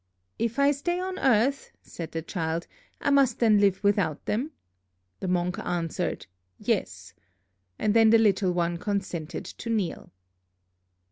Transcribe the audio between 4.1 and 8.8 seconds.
them?' The monk answered 'Yes'; and then the little one